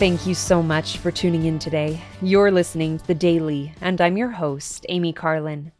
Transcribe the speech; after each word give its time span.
Thank 0.00 0.26
you 0.26 0.34
so 0.34 0.62
much 0.62 0.96
for 0.96 1.10
tuning 1.10 1.44
in 1.44 1.58
today. 1.58 2.00
You're 2.22 2.50
listening 2.50 3.00
to 3.00 3.06
The 3.06 3.14
Daily, 3.14 3.74
and 3.82 4.00
I'm 4.00 4.16
your 4.16 4.30
host, 4.30 4.86
Amy 4.88 5.12
Carlin. 5.12 5.72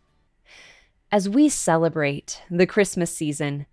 As 1.11 1.27
we 1.27 1.49
celebrate 1.49 2.43
the 2.51 2.67
Christmas 2.67 3.17
season, 3.17 3.65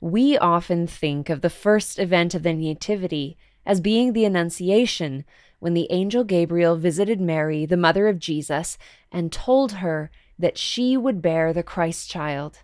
we 0.00 0.38
often 0.38 0.86
think 0.86 1.28
of 1.28 1.40
the 1.40 1.50
first 1.50 1.98
event 1.98 2.36
of 2.36 2.44
the 2.44 2.52
Nativity 2.52 3.36
as 3.66 3.80
being 3.80 4.12
the 4.12 4.24
Annunciation, 4.24 5.24
when 5.58 5.74
the 5.74 5.88
angel 5.90 6.22
Gabriel 6.22 6.76
visited 6.76 7.20
Mary, 7.20 7.66
the 7.66 7.76
mother 7.76 8.06
of 8.06 8.20
Jesus, 8.20 8.78
and 9.10 9.32
told 9.32 9.72
her 9.72 10.12
that 10.38 10.56
she 10.56 10.96
would 10.96 11.20
bear 11.20 11.52
the 11.52 11.64
Christ 11.64 12.08
child. 12.08 12.60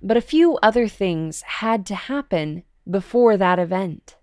But 0.00 0.16
a 0.16 0.22
few 0.22 0.56
other 0.62 0.88
things 0.88 1.42
had 1.42 1.84
to 1.84 1.94
happen 1.94 2.62
before 2.90 3.36
that 3.36 3.58
event. 3.58 4.16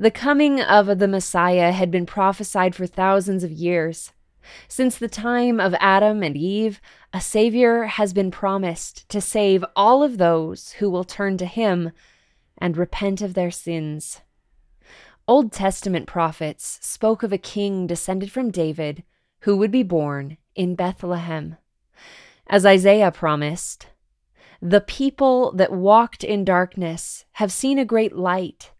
The 0.00 0.10
coming 0.10 0.62
of 0.62 0.98
the 0.98 1.06
Messiah 1.06 1.72
had 1.72 1.90
been 1.90 2.06
prophesied 2.06 2.74
for 2.74 2.86
thousands 2.86 3.44
of 3.44 3.52
years. 3.52 4.14
Since 4.66 4.96
the 4.96 5.08
time 5.08 5.60
of 5.60 5.74
Adam 5.78 6.22
and 6.22 6.38
Eve, 6.38 6.80
a 7.12 7.20
Savior 7.20 7.84
has 7.84 8.14
been 8.14 8.30
promised 8.30 9.06
to 9.10 9.20
save 9.20 9.62
all 9.76 10.02
of 10.02 10.16
those 10.16 10.72
who 10.78 10.88
will 10.88 11.04
turn 11.04 11.36
to 11.36 11.44
Him 11.44 11.92
and 12.56 12.78
repent 12.78 13.20
of 13.20 13.34
their 13.34 13.50
sins. 13.50 14.22
Old 15.28 15.52
Testament 15.52 16.06
prophets 16.06 16.78
spoke 16.80 17.22
of 17.22 17.30
a 17.30 17.36
king 17.36 17.86
descended 17.86 18.32
from 18.32 18.50
David 18.50 19.02
who 19.40 19.54
would 19.58 19.70
be 19.70 19.82
born 19.82 20.38
in 20.54 20.76
Bethlehem. 20.76 21.58
As 22.46 22.64
Isaiah 22.64 23.12
promised, 23.12 23.88
the 24.62 24.80
people 24.80 25.52
that 25.52 25.72
walked 25.72 26.24
in 26.24 26.42
darkness 26.46 27.26
have 27.32 27.52
seen 27.52 27.78
a 27.78 27.84
great 27.84 28.16
light. 28.16 28.70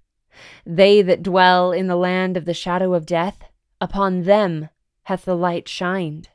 They 0.64 1.02
that 1.02 1.22
dwell 1.22 1.72
in 1.72 1.86
the 1.86 1.96
land 1.96 2.36
of 2.36 2.44
the 2.44 2.54
shadow 2.54 2.94
of 2.94 3.06
death, 3.06 3.44
upon 3.80 4.22
them 4.22 4.68
hath 5.04 5.24
the 5.24 5.36
light 5.36 5.68
shined. 5.68 6.28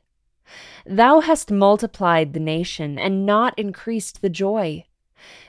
Thou 0.84 1.20
hast 1.20 1.50
multiplied 1.50 2.32
the 2.32 2.40
nation, 2.40 2.98
and 2.98 3.26
not 3.26 3.58
increased 3.58 4.22
the 4.22 4.28
joy. 4.28 4.84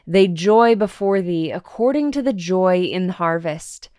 They 0.06 0.28
joy 0.28 0.76
before 0.76 1.22
thee 1.22 1.52
according 1.52 2.12
to 2.14 2.22
the 2.22 2.34
joy 2.34 2.84
in 2.84 3.08
the 3.08 3.14
harvest, 3.14 3.90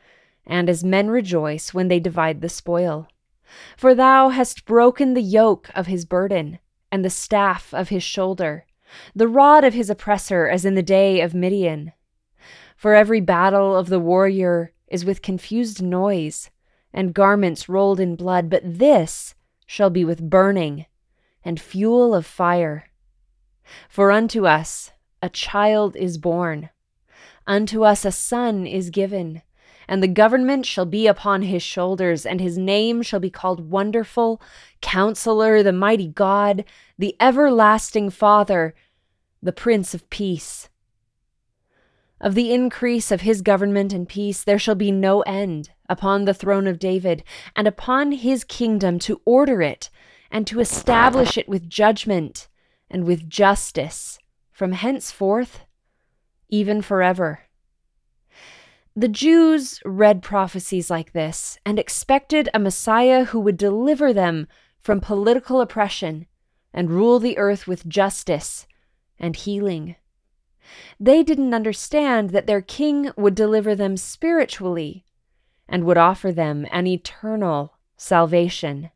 and 0.46 0.68
as 0.68 0.82
men 0.82 1.08
rejoice 1.08 1.74
when 1.74 1.88
they 1.88 2.00
divide 2.00 2.40
the 2.40 2.48
spoil. 2.48 3.08
For 3.76 3.94
thou 3.94 4.30
hast 4.30 4.64
broken 4.64 5.14
the 5.14 5.22
yoke 5.22 5.70
of 5.74 5.86
his 5.86 6.04
burden, 6.04 6.58
and 6.90 7.04
the 7.04 7.10
staff 7.10 7.72
of 7.74 7.90
his 7.90 8.02
shoulder 8.02 8.64
the 9.14 9.28
rod 9.28 9.64
of 9.64 9.74
his 9.74 9.90
oppressor 9.90 10.48
as 10.48 10.64
in 10.64 10.74
the 10.74 10.82
day 10.82 11.20
of 11.20 11.34
Midian. 11.34 11.92
For 12.78 12.94
every 12.94 13.20
battle 13.20 13.76
of 13.76 13.88
the 13.88 13.98
warrior 13.98 14.72
is 14.86 15.04
with 15.04 15.20
confused 15.20 15.82
noise, 15.82 16.48
and 16.92 17.12
garments 17.12 17.68
rolled 17.68 17.98
in 17.98 18.14
blood, 18.14 18.48
but 18.48 18.62
this 18.64 19.34
shall 19.66 19.90
be 19.90 20.04
with 20.04 20.30
burning 20.30 20.86
and 21.44 21.60
fuel 21.60 22.14
of 22.14 22.24
fire. 22.24 22.88
For 23.88 24.12
unto 24.12 24.46
us 24.46 24.92
a 25.20 25.28
child 25.28 25.96
is 25.96 26.18
born, 26.18 26.70
unto 27.48 27.82
us 27.82 28.04
a 28.04 28.12
son 28.12 28.64
is 28.64 28.90
given, 28.90 29.42
and 29.88 30.00
the 30.00 30.06
government 30.06 30.64
shall 30.64 30.86
be 30.86 31.08
upon 31.08 31.42
his 31.42 31.64
shoulders, 31.64 32.24
and 32.24 32.40
his 32.40 32.56
name 32.56 33.02
shall 33.02 33.18
be 33.18 33.28
called 33.28 33.72
Wonderful, 33.72 34.40
Counselor, 34.82 35.64
the 35.64 35.72
Mighty 35.72 36.06
God, 36.06 36.64
the 36.96 37.16
Everlasting 37.18 38.10
Father, 38.10 38.72
the 39.42 39.52
Prince 39.52 39.94
of 39.94 40.08
Peace. 40.10 40.68
Of 42.20 42.34
the 42.34 42.52
increase 42.52 43.10
of 43.10 43.20
his 43.20 43.42
government 43.42 43.92
and 43.92 44.08
peace 44.08 44.42
there 44.42 44.58
shall 44.58 44.74
be 44.74 44.90
no 44.90 45.20
end 45.22 45.70
upon 45.88 46.24
the 46.24 46.34
throne 46.34 46.66
of 46.66 46.78
David, 46.78 47.22
and 47.54 47.66
upon 47.66 48.12
his 48.12 48.44
kingdom 48.44 48.98
to 49.00 49.20
order 49.24 49.62
it, 49.62 49.88
and 50.30 50.46
to 50.46 50.60
establish 50.60 51.38
it 51.38 51.48
with 51.48 51.68
judgment 51.68 52.48
and 52.90 53.04
with 53.04 53.28
justice 53.28 54.18
from 54.50 54.72
henceforth, 54.72 55.60
even 56.48 56.82
forever. 56.82 57.44
The 58.96 59.08
Jews 59.08 59.80
read 59.84 60.22
prophecies 60.22 60.90
like 60.90 61.12
this 61.12 61.56
and 61.64 61.78
expected 61.78 62.48
a 62.52 62.58
Messiah 62.58 63.26
who 63.26 63.38
would 63.38 63.56
deliver 63.56 64.12
them 64.12 64.48
from 64.82 65.00
political 65.00 65.60
oppression 65.60 66.26
and 66.74 66.90
rule 66.90 67.20
the 67.20 67.38
earth 67.38 67.68
with 67.68 67.88
justice 67.88 68.66
and 69.18 69.36
healing. 69.36 69.94
They 71.00 71.22
didn't 71.22 71.54
understand 71.54 72.30
that 72.30 72.46
their 72.46 72.60
king 72.60 73.10
would 73.16 73.34
deliver 73.34 73.74
them 73.74 73.96
spiritually 73.96 75.04
and 75.68 75.84
would 75.84 75.98
offer 75.98 76.32
them 76.32 76.66
an 76.70 76.86
eternal 76.86 77.74
salvation. 77.96 78.90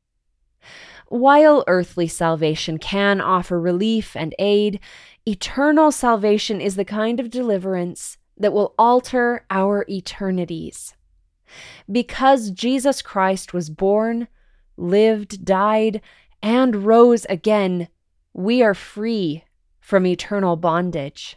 While 1.08 1.64
earthly 1.66 2.08
salvation 2.08 2.78
can 2.78 3.20
offer 3.20 3.60
relief 3.60 4.16
and 4.16 4.34
aid, 4.38 4.80
eternal 5.26 5.92
salvation 5.92 6.60
is 6.60 6.76
the 6.76 6.84
kind 6.84 7.20
of 7.20 7.30
deliverance 7.30 8.16
that 8.38 8.52
will 8.52 8.74
alter 8.78 9.44
our 9.50 9.84
eternities. 9.88 10.94
Because 11.90 12.50
Jesus 12.50 13.02
Christ 13.02 13.52
was 13.52 13.68
born, 13.68 14.28
lived, 14.78 15.44
died, 15.44 16.00
and 16.42 16.86
rose 16.86 17.26
again, 17.26 17.88
we 18.32 18.62
are 18.62 18.74
free 18.74 19.44
from 19.80 20.06
eternal 20.06 20.56
bondage. 20.56 21.36